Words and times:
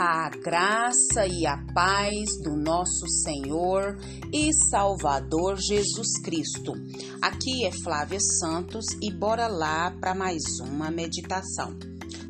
A 0.00 0.30
graça 0.30 1.26
e 1.26 1.44
a 1.44 1.56
paz 1.74 2.40
do 2.44 2.54
nosso 2.54 3.08
Senhor 3.08 3.98
e 4.32 4.54
Salvador 4.70 5.56
Jesus 5.56 6.20
Cristo. 6.22 6.72
Aqui 7.20 7.66
é 7.66 7.72
Flávia 7.82 8.20
Santos 8.20 8.84
e 9.02 9.12
bora 9.12 9.48
lá 9.48 9.90
para 9.90 10.14
mais 10.14 10.40
uma 10.60 10.88
meditação. 10.88 11.76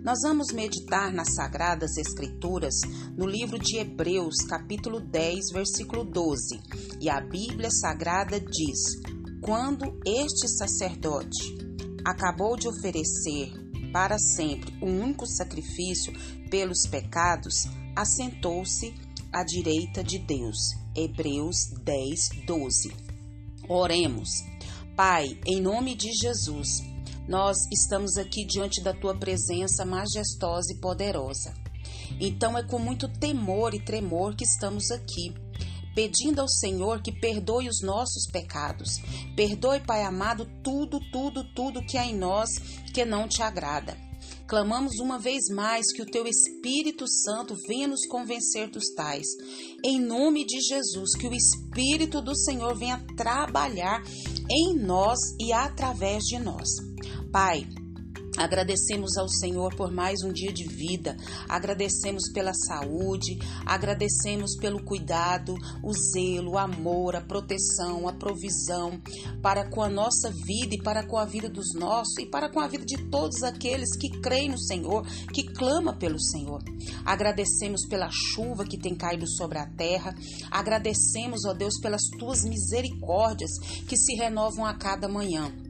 Nós 0.02 0.20
vamos 0.22 0.50
meditar 0.50 1.12
nas 1.12 1.34
Sagradas 1.34 1.98
Escrituras 1.98 2.72
no 3.14 3.26
livro 3.26 3.58
de 3.58 3.76
Hebreus, 3.76 4.36
capítulo 4.48 4.98
10, 4.98 5.50
versículo 5.52 6.04
12. 6.04 6.58
E 7.02 7.10
a 7.10 7.20
Bíblia 7.20 7.68
Sagrada 7.70 8.40
diz: 8.40 8.78
Quando 9.42 9.84
este 10.06 10.48
sacerdote 10.56 11.54
acabou 12.02 12.56
de 12.56 12.66
oferecer 12.66 13.57
para 13.92 14.18
sempre 14.18 14.74
o 14.80 14.86
único 14.86 15.26
sacrifício 15.26 16.12
pelos 16.50 16.86
pecados, 16.86 17.66
assentou-se 17.94 18.94
à 19.32 19.44
direita 19.44 20.02
de 20.02 20.18
Deus. 20.18 20.74
Hebreus 20.94 21.70
10, 21.84 22.46
12. 22.46 22.92
Oremos. 23.68 24.44
Pai, 24.96 25.38
em 25.46 25.60
nome 25.60 25.94
de 25.94 26.12
Jesus, 26.12 26.82
nós 27.28 27.56
estamos 27.72 28.16
aqui 28.16 28.44
diante 28.44 28.82
da 28.82 28.92
tua 28.92 29.16
presença 29.16 29.84
majestosa 29.84 30.72
e 30.72 30.80
poderosa. 30.80 31.54
Então 32.20 32.56
é 32.56 32.62
com 32.62 32.78
muito 32.78 33.08
temor 33.08 33.74
e 33.74 33.80
tremor 33.80 34.34
que 34.34 34.44
estamos 34.44 34.90
aqui 34.90 35.34
pedindo 35.94 36.40
ao 36.40 36.48
Senhor 36.48 37.02
que 37.02 37.12
perdoe 37.12 37.68
os 37.68 37.82
nossos 37.82 38.26
pecados. 38.30 38.98
Perdoe, 39.36 39.80
Pai 39.80 40.02
amado, 40.02 40.46
tudo, 40.62 41.00
tudo, 41.12 41.44
tudo 41.54 41.84
que 41.84 41.96
há 41.96 42.04
em 42.04 42.16
nós 42.16 42.50
que 42.92 43.04
não 43.04 43.28
te 43.28 43.42
agrada. 43.42 44.08
Clamamos 44.48 44.98
uma 44.98 45.18
vez 45.18 45.48
mais 45.50 45.92
que 45.92 46.00
o 46.00 46.06
teu 46.06 46.26
Espírito 46.26 47.06
Santo 47.06 47.54
venha 47.66 47.86
nos 47.86 48.06
convencer 48.06 48.70
dos 48.70 48.94
tais. 48.94 49.26
Em 49.84 50.00
nome 50.00 50.46
de 50.46 50.58
Jesus, 50.60 51.14
que 51.18 51.28
o 51.28 51.34
Espírito 51.34 52.22
do 52.22 52.34
Senhor 52.34 52.74
venha 52.74 53.04
trabalhar 53.14 54.02
em 54.50 54.74
nós 54.74 55.18
e 55.38 55.52
através 55.52 56.24
de 56.24 56.38
nós. 56.38 56.66
Pai, 57.30 57.68
Agradecemos 58.38 59.16
ao 59.16 59.28
Senhor 59.28 59.74
por 59.74 59.90
mais 59.90 60.22
um 60.22 60.32
dia 60.32 60.52
de 60.52 60.62
vida, 60.62 61.16
agradecemos 61.48 62.30
pela 62.32 62.54
saúde, 62.54 63.36
agradecemos 63.66 64.56
pelo 64.60 64.80
cuidado, 64.84 65.56
o 65.82 65.92
zelo, 65.92 66.52
o 66.52 66.58
amor, 66.58 67.16
a 67.16 67.20
proteção, 67.20 68.06
a 68.06 68.12
provisão 68.12 69.02
para 69.42 69.68
com 69.68 69.82
a 69.82 69.88
nossa 69.88 70.30
vida 70.30 70.76
e 70.76 70.80
para 70.80 71.04
com 71.04 71.18
a 71.18 71.24
vida 71.24 71.48
dos 71.48 71.74
nossos 71.74 72.16
e 72.20 72.26
para 72.26 72.48
com 72.48 72.60
a 72.60 72.68
vida 72.68 72.84
de 72.84 73.10
todos 73.10 73.42
aqueles 73.42 73.96
que 73.96 74.20
creem 74.20 74.50
no 74.50 74.58
Senhor, 74.58 75.04
que 75.34 75.42
clama 75.42 75.98
pelo 75.98 76.20
Senhor. 76.20 76.62
Agradecemos 77.04 77.88
pela 77.88 78.08
chuva 78.08 78.64
que 78.64 78.78
tem 78.78 78.94
caído 78.94 79.28
sobre 79.28 79.58
a 79.58 79.66
terra, 79.66 80.14
agradecemos, 80.48 81.44
ó 81.44 81.52
Deus, 81.54 81.80
pelas 81.80 82.02
tuas 82.16 82.44
misericórdias 82.44 83.50
que 83.88 83.96
se 83.96 84.14
renovam 84.14 84.64
a 84.64 84.74
cada 84.74 85.08
manhã. 85.08 85.67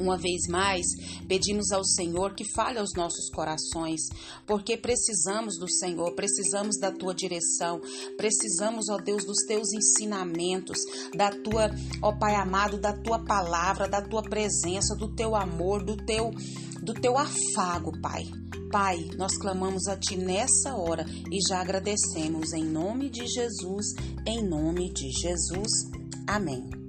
Uma 0.00 0.16
vez 0.16 0.46
mais, 0.48 0.86
pedimos 1.28 1.70
ao 1.70 1.84
Senhor 1.84 2.34
que 2.34 2.44
fale 2.54 2.78
aos 2.78 2.94
nossos 2.96 3.30
corações, 3.30 4.00
porque 4.46 4.76
precisamos 4.76 5.58
do 5.58 5.70
Senhor, 5.70 6.14
precisamos 6.14 6.78
da 6.78 6.90
tua 6.90 7.14
direção, 7.14 7.80
precisamos, 8.16 8.88
ó 8.88 8.96
Deus, 8.96 9.24
dos 9.24 9.44
teus 9.46 9.72
ensinamentos, 9.72 10.78
da 11.14 11.30
tua, 11.30 11.70
ó 12.02 12.12
Pai 12.18 12.34
amado, 12.34 12.78
da 12.78 12.92
tua 12.92 13.18
palavra, 13.24 13.88
da 13.88 14.00
tua 14.00 14.22
presença, 14.22 14.94
do 14.96 15.14
teu 15.14 15.36
amor, 15.36 15.84
do 15.84 15.96
teu 15.96 16.30
do 16.82 16.94
teu 16.94 17.18
afago, 17.18 17.92
Pai. 18.00 18.24
Pai, 18.70 19.10
nós 19.16 19.36
clamamos 19.36 19.86
a 19.88 19.96
Ti 19.96 20.16
nessa 20.16 20.76
hora 20.76 21.04
e 21.30 21.38
já 21.48 21.60
agradecemos 21.60 22.52
em 22.52 22.64
nome 22.64 23.10
de 23.10 23.26
Jesus, 23.26 23.94
em 24.26 24.46
nome 24.48 24.92
de 24.92 25.10
Jesus. 25.10 25.70
Amém. 26.26 26.79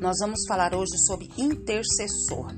Nós 0.00 0.18
vamos 0.20 0.46
falar 0.46 0.76
hoje 0.76 0.96
sobre 0.96 1.28
intercessor. 1.36 2.54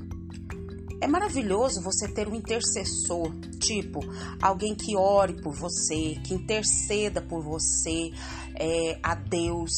É 1.01 1.07
maravilhoso 1.07 1.81
você 1.81 2.07
ter 2.07 2.27
um 2.27 2.35
intercessor, 2.35 3.33
tipo 3.59 3.99
alguém 4.39 4.75
que 4.75 4.95
ore 4.95 5.41
por 5.41 5.51
você, 5.51 6.19
que 6.23 6.35
interceda 6.35 7.19
por 7.19 7.43
você 7.43 8.11
é, 8.53 8.99
a 9.01 9.15
Deus. 9.15 9.71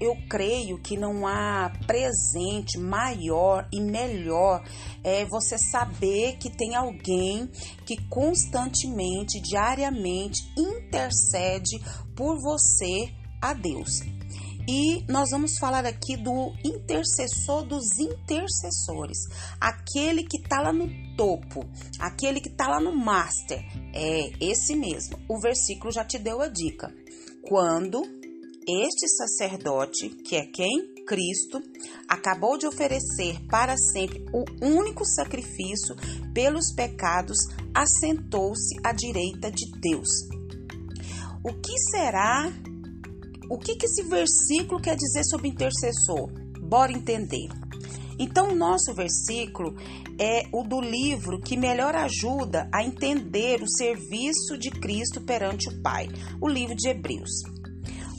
Eu 0.00 0.16
creio 0.28 0.78
que 0.78 0.96
não 0.96 1.26
há 1.26 1.70
presente 1.86 2.78
maior 2.78 3.68
e 3.70 3.78
melhor 3.78 4.64
é 5.04 5.26
você 5.26 5.58
saber 5.58 6.38
que 6.38 6.48
tem 6.48 6.74
alguém 6.74 7.46
que 7.84 7.96
constantemente, 8.08 9.38
diariamente 9.38 10.50
intercede 10.56 11.78
por 12.14 12.40
você 12.40 13.10
a 13.42 13.52
Deus. 13.52 14.15
E 14.68 15.04
nós 15.08 15.30
vamos 15.30 15.58
falar 15.58 15.86
aqui 15.86 16.16
do 16.16 16.52
intercessor 16.64 17.64
dos 17.64 17.98
intercessores, 17.98 19.18
aquele 19.60 20.24
que 20.24 20.38
está 20.38 20.60
lá 20.60 20.72
no 20.72 20.88
topo, 21.16 21.64
aquele 22.00 22.40
que 22.40 22.48
está 22.48 22.68
lá 22.68 22.80
no 22.80 22.94
master. 22.94 23.64
É 23.94 24.30
esse 24.40 24.74
mesmo. 24.74 25.18
O 25.28 25.40
versículo 25.40 25.92
já 25.92 26.04
te 26.04 26.18
deu 26.18 26.40
a 26.40 26.48
dica. 26.48 26.92
Quando 27.48 28.02
este 28.68 29.08
sacerdote, 29.08 30.08
que 30.08 30.34
é 30.34 30.46
quem? 30.46 30.96
Cristo, 31.06 31.62
acabou 32.08 32.58
de 32.58 32.66
oferecer 32.66 33.40
para 33.48 33.76
sempre 33.76 34.26
o 34.32 34.44
único 34.60 35.04
sacrifício 35.04 35.94
pelos 36.34 36.74
pecados, 36.74 37.38
assentou-se 37.72 38.74
à 38.82 38.92
direita 38.92 39.52
de 39.52 39.70
Deus. 39.80 40.08
O 41.44 41.54
que 41.54 41.78
será 41.90 42.52
o 43.48 43.58
que, 43.58 43.76
que 43.76 43.86
esse 43.86 44.02
versículo 44.02 44.80
quer 44.80 44.96
dizer 44.96 45.24
sobre 45.24 45.48
intercessor? 45.48 46.30
Bora 46.60 46.92
entender. 46.92 47.48
Então, 48.18 48.50
o 48.50 48.54
nosso 48.54 48.94
versículo 48.94 49.74
é 50.18 50.48
o 50.52 50.62
do 50.62 50.80
livro 50.80 51.40
que 51.40 51.56
melhor 51.56 51.94
ajuda 51.94 52.68
a 52.72 52.82
entender 52.82 53.62
o 53.62 53.68
serviço 53.68 54.56
de 54.58 54.70
Cristo 54.70 55.20
perante 55.20 55.68
o 55.68 55.82
Pai, 55.82 56.08
o 56.40 56.48
livro 56.48 56.74
de 56.74 56.88
Hebreus. 56.88 57.42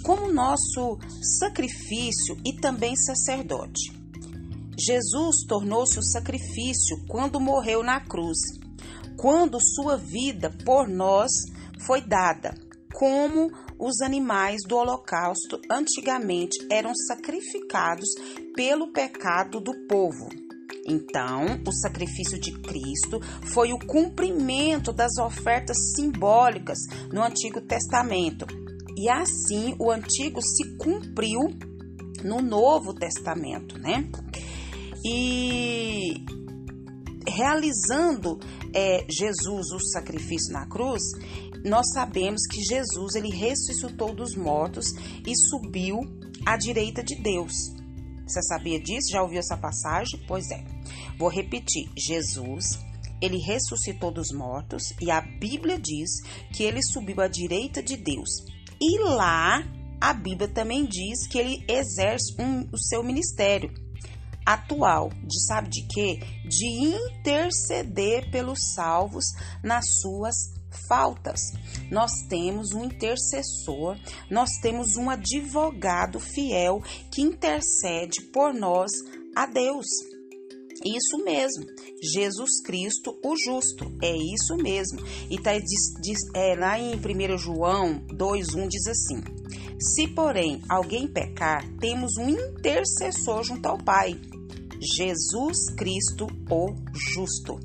Como 0.03 0.31
nosso 0.31 0.97
sacrifício 1.39 2.37
e 2.45 2.55
também 2.61 2.95
sacerdote. 2.95 3.91
Jesus 4.79 5.37
tornou-se 5.47 5.97
o 5.97 6.03
sacrifício 6.03 7.03
quando 7.09 7.39
morreu 7.39 7.81
na 7.81 7.99
cruz, 7.99 8.37
quando 9.17 9.57
sua 9.59 9.97
vida 9.97 10.55
por 10.63 10.87
nós 10.87 11.31
foi 11.85 12.01
dada, 12.01 12.53
como 12.93 13.49
os 13.79 14.01
animais 14.01 14.61
do 14.67 14.75
holocausto 14.75 15.59
antigamente 15.69 16.57
eram 16.71 16.93
sacrificados 16.95 18.09
pelo 18.55 18.91
pecado 18.91 19.59
do 19.59 19.73
povo. 19.87 20.29
Então, 20.87 21.61
o 21.67 21.71
sacrifício 21.71 22.39
de 22.39 22.53
Cristo 22.53 23.19
foi 23.53 23.73
o 23.73 23.79
cumprimento 23.79 24.93
das 24.93 25.17
ofertas 25.17 25.77
simbólicas 25.95 26.79
no 27.11 27.21
Antigo 27.21 27.59
Testamento. 27.61 28.45
E 28.95 29.09
assim 29.09 29.75
o 29.79 29.91
Antigo 29.91 30.41
se 30.41 30.77
cumpriu 30.77 31.41
no 32.23 32.41
Novo 32.41 32.93
Testamento, 32.93 33.77
né? 33.77 34.09
E 35.05 36.25
realizando 37.27 38.39
é, 38.73 39.05
Jesus 39.09 39.71
o 39.71 39.79
sacrifício 39.79 40.53
na 40.53 40.67
cruz, 40.67 41.03
nós 41.63 41.91
sabemos 41.93 42.41
que 42.47 42.61
Jesus 42.63 43.15
ele 43.15 43.29
ressuscitou 43.29 44.13
dos 44.13 44.35
mortos 44.35 44.87
e 45.25 45.35
subiu 45.49 45.99
à 46.45 46.57
direita 46.57 47.03
de 47.03 47.15
Deus. 47.15 47.53
Você 48.25 48.41
sabia 48.43 48.79
disso? 48.79 49.11
Já 49.11 49.21
ouviu 49.21 49.39
essa 49.39 49.57
passagem? 49.57 50.19
Pois 50.27 50.49
é. 50.51 50.63
Vou 51.17 51.29
repetir. 51.29 51.89
Jesus, 51.97 52.77
ele 53.21 53.37
ressuscitou 53.37 54.11
dos 54.11 54.31
mortos 54.31 54.93
e 55.01 55.09
a 55.09 55.21
Bíblia 55.21 55.79
diz 55.79 56.21
que 56.53 56.63
ele 56.63 56.83
subiu 56.83 57.21
à 57.21 57.27
direita 57.27 57.81
de 57.81 57.95
Deus. 57.95 58.29
E 58.79 58.99
lá 58.99 59.63
a 59.99 60.13
Bíblia 60.13 60.47
também 60.47 60.85
diz 60.85 61.25
que 61.27 61.37
ele 61.37 61.65
exerce 61.67 62.35
um, 62.39 62.67
o 62.71 62.77
seu 62.77 63.03
ministério 63.03 63.73
atual, 64.45 65.09
de 65.23 65.45
sabe 65.45 65.69
de 65.69 65.81
quê? 65.87 66.19
De 66.45 66.65
interceder 66.65 68.31
pelos 68.31 68.73
salvos 68.73 69.25
nas 69.63 69.99
suas 69.99 70.56
faltas. 70.87 71.39
Nós 71.91 72.11
temos 72.29 72.73
um 72.73 72.83
intercessor, 72.83 73.97
nós 74.29 74.49
temos 74.61 74.95
um 74.97 75.09
advogado 75.09 76.19
fiel 76.19 76.81
que 77.11 77.21
intercede 77.21 78.21
por 78.31 78.53
nós 78.53 78.91
a 79.35 79.45
Deus. 79.45 79.85
Isso 80.85 81.23
mesmo, 81.23 81.65
Jesus 82.01 82.61
Cristo, 82.63 83.17
o 83.23 83.35
justo, 83.35 83.91
é 84.01 84.15
isso 84.15 84.55
mesmo. 84.57 84.99
E 85.29 85.39
tá, 85.39 85.57
diz, 85.57 85.93
diz, 86.01 86.19
é, 86.35 86.55
lá 86.55 86.79
em 86.79 86.95
1 86.95 87.37
João 87.37 87.99
2,1 88.07 88.67
diz 88.67 88.87
assim: 88.87 89.23
Se, 89.79 90.07
porém, 90.09 90.61
alguém 90.69 91.07
pecar, 91.07 91.67
temos 91.79 92.17
um 92.17 92.29
intercessor 92.29 93.43
junto 93.43 93.65
ao 93.65 93.77
Pai, 93.77 94.19
Jesus 94.79 95.71
Cristo, 95.75 96.27
o 96.49 96.75
justo. 96.93 97.59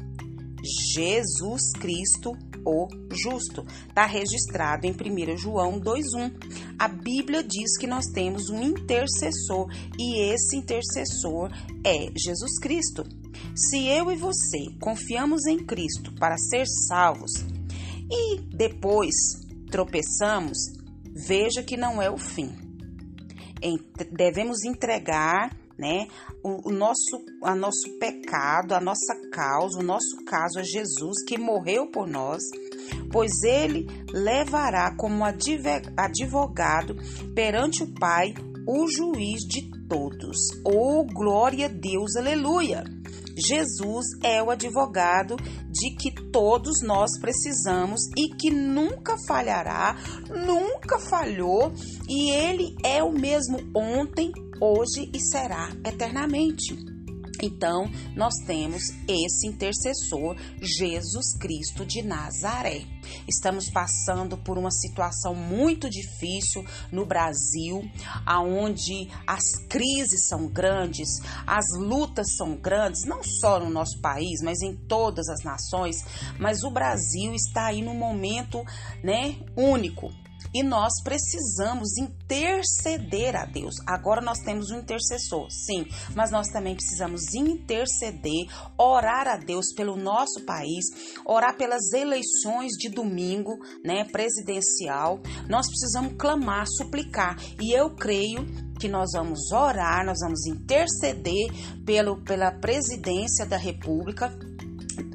Jesus 0.62 1.72
Cristo, 1.72 2.36
o 2.64 2.88
justo. 3.10 3.64
Está 3.88 4.06
registrado 4.06 4.86
em 4.86 4.92
1 4.92 5.36
João 5.36 5.80
2,1. 5.80 6.32
A 6.78 6.88
Bíblia 6.88 7.42
diz 7.42 7.76
que 7.78 7.86
nós 7.86 8.06
temos 8.06 8.48
um 8.48 8.62
intercessor 8.62 9.68
e 9.98 10.20
esse 10.32 10.56
intercessor 10.56 11.50
é 11.84 12.10
Jesus 12.16 12.58
Cristo. 12.60 13.04
Se 13.54 13.86
eu 13.86 14.10
e 14.10 14.16
você 14.16 14.66
confiamos 14.80 15.46
em 15.46 15.58
Cristo 15.58 16.12
para 16.14 16.36
ser 16.38 16.64
salvos 16.88 17.32
e 18.10 18.40
depois 18.54 19.14
tropeçamos, 19.70 20.58
veja 21.14 21.62
que 21.62 21.76
não 21.76 22.00
é 22.00 22.10
o 22.10 22.16
fim. 22.16 22.50
Devemos 24.12 24.64
entregar 24.64 25.50
né? 25.78 26.06
O, 26.42 26.68
o, 26.68 26.72
nosso, 26.72 27.24
a 27.42 27.54
nosso 27.54 27.98
pecado, 27.98 28.74
a 28.74 28.80
nossa 28.80 29.14
causa, 29.30 29.78
o 29.78 29.82
nosso 29.82 30.16
caso 30.26 30.58
a 30.58 30.62
Jesus 30.62 31.24
que 31.26 31.38
morreu 31.38 31.90
por 31.90 32.06
nós, 32.06 32.42
pois 33.10 33.42
ele 33.42 33.86
levará 34.12 34.94
como 34.96 35.24
advogado 35.24 36.96
perante 37.34 37.82
o 37.82 37.94
Pai 37.94 38.34
o 38.66 38.88
juiz 38.88 39.42
de 39.42 39.70
todos. 39.88 40.36
Oh, 40.64 41.04
glória 41.04 41.66
a 41.66 41.68
Deus, 41.68 42.16
aleluia! 42.16 42.84
Jesus 43.36 44.06
é 44.22 44.42
o 44.42 44.50
advogado 44.50 45.36
de 45.70 45.94
que 45.96 46.12
todos 46.30 46.82
nós 46.82 47.10
precisamos 47.18 48.00
e 48.16 48.34
que 48.36 48.50
nunca 48.50 49.16
falhará, 49.26 49.96
nunca 50.28 50.98
falhou, 50.98 51.72
e 52.08 52.30
ele 52.30 52.76
é 52.84 53.02
o 53.02 53.10
mesmo 53.10 53.58
ontem, 53.74 54.30
hoje 54.62 55.10
e 55.12 55.18
será 55.18 55.70
eternamente. 55.84 56.76
Então, 57.42 57.90
nós 58.14 58.34
temos 58.46 58.90
esse 59.08 59.48
intercessor, 59.48 60.36
Jesus 60.60 61.36
Cristo 61.36 61.84
de 61.84 62.00
Nazaré. 62.00 62.84
Estamos 63.26 63.68
passando 63.68 64.38
por 64.38 64.56
uma 64.56 64.70
situação 64.70 65.34
muito 65.34 65.90
difícil 65.90 66.64
no 66.92 67.04
Brasil, 67.04 67.82
aonde 68.24 69.08
as 69.26 69.42
crises 69.68 70.28
são 70.28 70.46
grandes, 70.46 71.08
as 71.44 71.64
lutas 71.76 72.36
são 72.36 72.54
grandes, 72.54 73.04
não 73.04 73.24
só 73.24 73.58
no 73.58 73.70
nosso 73.70 74.00
país, 74.00 74.40
mas 74.40 74.62
em 74.62 74.76
todas 74.76 75.28
as 75.28 75.42
nações. 75.42 75.96
Mas 76.38 76.62
o 76.62 76.70
Brasil 76.70 77.34
está 77.34 77.66
aí 77.66 77.82
num 77.82 77.96
momento, 77.96 78.62
né, 79.02 79.34
único 79.56 80.21
e 80.54 80.62
nós 80.62 80.92
precisamos 81.02 81.96
interceder 81.98 83.36
a 83.36 83.44
Deus. 83.44 83.74
Agora 83.86 84.20
nós 84.20 84.38
temos 84.38 84.70
um 84.70 84.78
intercessor, 84.78 85.46
sim, 85.50 85.86
mas 86.14 86.30
nós 86.30 86.48
também 86.48 86.74
precisamos 86.74 87.34
interceder, 87.34 88.46
orar 88.78 89.28
a 89.28 89.36
Deus 89.36 89.72
pelo 89.74 89.96
nosso 89.96 90.44
país, 90.44 90.84
orar 91.24 91.56
pelas 91.56 91.92
eleições 91.92 92.72
de 92.78 92.88
domingo, 92.88 93.58
né, 93.84 94.04
presidencial. 94.04 95.20
Nós 95.48 95.66
precisamos 95.66 96.14
clamar, 96.18 96.66
suplicar, 96.66 97.36
e 97.60 97.72
eu 97.72 97.94
creio 97.94 98.46
que 98.78 98.88
nós 98.88 99.10
vamos 99.12 99.52
orar, 99.52 100.04
nós 100.04 100.18
vamos 100.20 100.44
interceder 100.46 101.52
pelo, 101.84 102.22
pela 102.24 102.50
presidência 102.50 103.46
da 103.46 103.56
República 103.56 104.28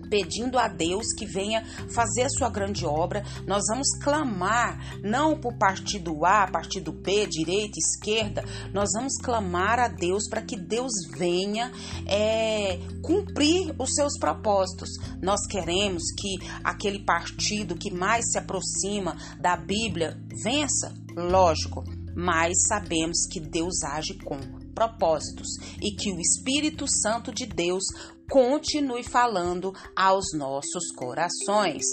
pedindo 0.10 0.58
a 0.58 0.68
Deus 0.68 1.14
que 1.14 1.26
venha 1.26 1.64
fazer 1.90 2.24
a 2.24 2.30
sua 2.30 2.50
grande 2.50 2.86
obra. 2.86 3.24
Nós 3.46 3.64
vamos 3.70 3.88
clamar, 4.02 5.00
não 5.04 5.40
por 5.40 5.58
partido 5.58 6.26
A, 6.26 6.48
partido 6.48 6.92
B, 6.92 7.28
direita, 7.28 7.78
esquerda, 7.78 8.44
nós 8.74 8.90
vamos 8.94 9.18
clamar 9.18 9.80
a 9.80 9.88
Deus 9.88 10.28
para 10.30 10.42
que 10.42 10.58
Deus 10.58 10.92
venha 11.18 11.72
é, 12.06 12.80
cumprir 13.02 13.74
os 13.78 13.94
seus 13.94 14.18
propósitos. 14.20 14.90
Nós 15.22 15.46
queremos 15.48 16.04
que 16.18 16.38
aquele 16.64 17.04
partido 17.04 17.76
que 17.76 17.94
mais 17.94 18.32
se 18.32 18.38
aproxima 18.38 19.16
da 19.40 19.56
Bíblia 19.56 20.18
vença, 20.44 20.94
lógico, 21.16 21.84
mas 22.16 22.66
sabemos 22.68 23.28
que 23.32 23.40
Deus 23.40 23.84
age 23.84 24.16
com 24.16 24.38
propósitos 24.74 25.48
e 25.82 25.96
que 25.96 26.12
o 26.12 26.20
Espírito 26.20 26.86
Santo 26.88 27.34
de 27.34 27.46
Deus 27.48 27.84
continue 28.30 29.04
falando 29.04 29.74
aos 29.96 30.34
nossos 30.34 30.92
corações. 30.96 31.84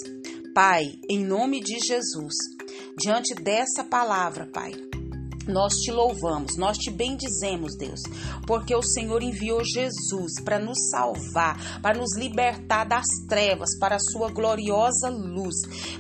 Pai, 0.55 0.85
em 1.09 1.25
nome 1.25 1.61
de 1.61 1.79
Jesus, 1.79 2.35
diante 2.97 3.35
dessa 3.35 3.85
palavra, 3.85 4.47
Pai, 4.53 4.73
nós 5.47 5.75
te 5.75 5.91
louvamos, 5.91 6.57
nós 6.57 6.77
te 6.79 6.91
bendizemos, 6.91 7.77
Deus, 7.77 8.01
porque 8.47 8.75
o 8.75 8.83
Senhor 8.83 9.23
enviou 9.23 9.63
Jesus 9.65 10.41
para 10.45 10.59
nos 10.59 10.79
salvar, 10.91 11.81
para 11.81 11.99
nos 11.99 12.17
libertar 12.17 12.85
das 12.85 13.07
trevas, 13.29 13.79
para 13.79 13.97
a 13.97 14.01
sua 14.13 14.31
gloriosa 14.31 15.09
luz. 15.09 15.55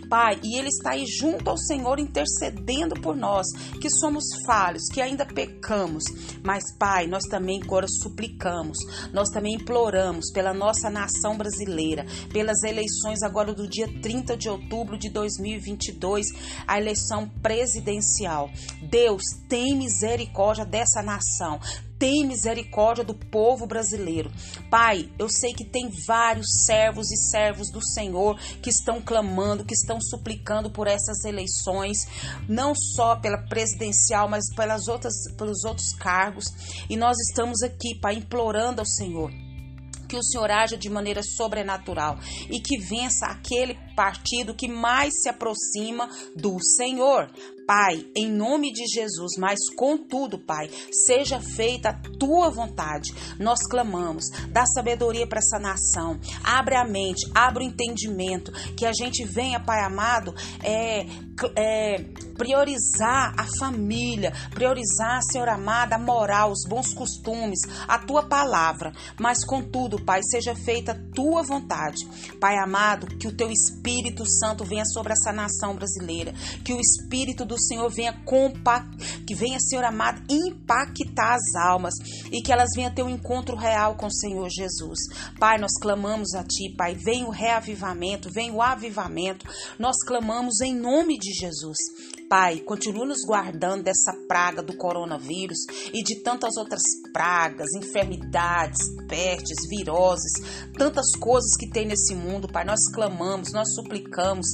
Pai, 0.08 0.38
e 0.42 0.58
Ele 0.58 0.68
está 0.68 0.90
aí 0.90 1.04
junto 1.06 1.50
ao 1.50 1.58
Senhor 1.58 1.98
intercedendo 1.98 3.00
por 3.00 3.16
nós, 3.16 3.46
que 3.80 3.90
somos 3.90 4.24
falhos, 4.46 4.88
que 4.92 5.00
ainda 5.00 5.26
pecamos. 5.26 6.04
Mas, 6.42 6.64
Pai, 6.78 7.06
nós 7.06 7.24
também 7.24 7.60
agora 7.62 7.86
suplicamos, 7.88 8.78
nós 9.12 9.28
também 9.30 9.54
imploramos 9.54 10.30
pela 10.32 10.52
nossa 10.52 10.90
nação 10.90 11.36
brasileira, 11.36 12.06
pelas 12.32 12.62
eleições 12.62 13.22
agora 13.22 13.52
do 13.52 13.68
dia 13.68 13.88
30 14.00 14.36
de 14.36 14.48
outubro 14.48 14.98
de 14.98 15.10
2022, 15.10 16.26
a 16.66 16.78
eleição 16.78 17.28
presidencial. 17.42 18.50
Deus, 18.90 19.22
tem 19.48 19.76
misericórdia 19.76 20.64
dessa 20.64 21.02
nação. 21.02 21.60
Tem 21.98 22.26
misericórdia 22.26 23.04
do 23.04 23.14
povo 23.14 23.66
brasileiro. 23.66 24.30
Pai, 24.70 25.08
eu 25.18 25.28
sei 25.28 25.54
que 25.54 25.64
tem 25.64 25.90
vários 26.06 26.64
servos 26.64 27.10
e 27.10 27.16
servos 27.16 27.70
do 27.70 27.84
Senhor 27.84 28.38
que 28.60 28.68
estão 28.70 29.00
clamando, 29.00 29.64
que 29.64 29.74
estão 29.74 30.00
suplicando 30.00 30.70
por 30.70 30.86
essas 30.86 31.24
eleições, 31.24 31.98
não 32.48 32.74
só 32.74 33.16
pela 33.16 33.38
presidencial, 33.46 34.28
mas 34.28 34.52
pelas 34.54 34.88
outras, 34.88 35.14
pelos 35.36 35.64
outros 35.64 35.94
cargos. 35.94 36.46
E 36.90 36.96
nós 36.96 37.16
estamos 37.28 37.62
aqui, 37.62 37.98
Pai, 38.00 38.16
implorando 38.16 38.80
ao 38.80 38.86
Senhor 38.86 39.43
que 40.14 40.18
o 40.18 40.22
Senhor 40.22 40.48
haja 40.48 40.76
de 40.76 40.88
maneira 40.88 41.22
sobrenatural 41.24 42.18
e 42.48 42.60
que 42.60 42.78
vença 42.78 43.26
aquele 43.26 43.76
partido 43.96 44.54
que 44.54 44.68
mais 44.68 45.12
se 45.20 45.28
aproxima 45.28 46.08
do 46.36 46.56
Senhor. 46.62 47.28
Pai, 47.66 48.06
em 48.14 48.30
nome 48.30 48.70
de 48.72 48.84
Jesus, 48.86 49.32
mas 49.38 49.58
contudo, 49.74 50.38
Pai, 50.38 50.68
seja 51.06 51.40
feita 51.40 51.88
a 51.88 52.00
tua 52.18 52.50
vontade. 52.50 53.10
Nós 53.40 53.60
clamamos, 53.66 54.26
dá 54.50 54.66
sabedoria 54.66 55.26
para 55.26 55.38
essa 55.38 55.58
nação, 55.58 56.20
abre 56.44 56.76
a 56.76 56.84
mente, 56.84 57.26
abre 57.34 57.64
o 57.64 57.66
entendimento, 57.66 58.52
que 58.76 58.84
a 58.84 58.92
gente 58.92 59.24
venha, 59.24 59.58
Pai 59.58 59.82
amado, 59.82 60.34
é, 60.62 61.06
é, 61.56 62.04
priorizar 62.36 63.34
a 63.38 63.46
família, 63.58 64.32
priorizar, 64.50 65.20
Senhor 65.30 65.48
amado, 65.48 65.92
a 65.92 65.98
moral, 65.98 66.50
os 66.50 66.64
bons 66.68 66.92
costumes, 66.92 67.60
a 67.86 67.98
tua 67.98 68.22
palavra. 68.24 68.92
Mas 69.18 69.44
contudo, 69.44 70.04
Pai, 70.04 70.20
seja 70.22 70.54
feita 70.54 70.92
a 70.92 71.14
tua 71.14 71.42
vontade. 71.42 72.04
Pai 72.40 72.56
amado, 72.58 73.06
que 73.18 73.28
o 73.28 73.36
teu 73.36 73.50
Espírito 73.50 74.26
Santo 74.26 74.64
venha 74.64 74.84
sobre 74.84 75.12
essa 75.12 75.32
nação 75.32 75.74
brasileira, 75.74 76.32
que 76.64 76.72
o 76.72 76.80
Espírito 76.80 77.44
do 77.44 77.58
Senhor 77.58 77.90
venha 77.90 78.12
compa 78.24 78.84
que 79.26 79.34
venha, 79.34 79.58
Senhor 79.60 79.84
amado, 79.84 80.22
impactar 80.28 81.34
as 81.34 81.54
almas 81.54 81.94
e 82.30 82.40
que 82.42 82.52
elas 82.52 82.70
venham 82.74 82.92
ter 82.92 83.02
um 83.02 83.08
encontro 83.08 83.56
real 83.56 83.96
com 83.96 84.06
o 84.06 84.12
Senhor 84.12 84.48
Jesus. 84.50 84.98
Pai, 85.38 85.58
nós 85.58 85.72
clamamos 85.80 86.34
a 86.34 86.42
Ti, 86.42 86.74
Pai, 86.76 86.94
vem 86.94 87.24
o 87.24 87.30
reavivamento, 87.30 88.30
vem 88.30 88.50
o 88.50 88.62
avivamento. 88.62 89.46
Nós 89.78 89.96
clamamos 90.06 90.60
em 90.60 90.74
nome 90.74 91.18
de 91.18 91.32
Jesus. 91.32 91.76
Pai, 92.36 92.58
continua 92.58 93.06
nos 93.06 93.24
guardando 93.24 93.84
dessa 93.84 94.12
praga 94.26 94.60
do 94.60 94.76
coronavírus 94.76 95.58
e 95.92 96.02
de 96.02 96.20
tantas 96.20 96.56
outras 96.56 96.82
pragas, 97.12 97.68
enfermidades, 97.76 98.80
pestes, 99.06 99.68
viroses, 99.70 100.42
tantas 100.76 101.14
coisas 101.14 101.56
que 101.56 101.70
tem 101.70 101.86
nesse 101.86 102.12
mundo, 102.12 102.48
Pai. 102.48 102.64
Nós 102.64 102.90
clamamos, 102.92 103.52
nós 103.52 103.72
suplicamos. 103.76 104.48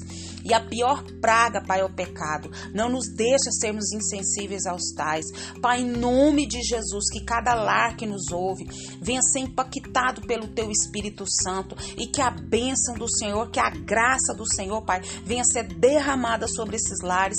E 0.44 0.52
a 0.52 0.60
pior 0.60 1.02
praga, 1.22 1.62
Pai, 1.64 1.80
é 1.80 1.84
o 1.84 1.94
pecado. 1.94 2.50
Não 2.74 2.90
nos 2.90 3.08
deixa 3.14 3.50
sermos 3.50 3.90
insensíveis 3.92 4.66
aos 4.66 4.92
tais. 4.94 5.24
Pai, 5.62 5.80
em 5.80 5.90
nome 5.90 6.46
de 6.46 6.60
Jesus, 6.62 7.10
que 7.10 7.24
cada 7.24 7.54
lar 7.54 7.96
que 7.96 8.06
nos 8.06 8.30
ouve 8.30 8.66
venha 9.00 9.22
ser 9.22 9.40
impactado 9.40 10.20
pelo 10.22 10.48
Teu 10.48 10.70
Espírito 10.70 11.24
Santo 11.26 11.74
e 11.96 12.06
que 12.06 12.20
a 12.20 12.30
bênção 12.30 12.94
do 12.96 13.08
Senhor, 13.08 13.50
que 13.50 13.60
a 13.60 13.70
graça 13.70 14.34
do 14.34 14.44
Senhor, 14.46 14.82
Pai, 14.82 15.00
venha 15.24 15.44
ser 15.44 15.62
derramada 15.62 16.46
sobre 16.46 16.76
esses 16.76 17.00
lares 17.02 17.38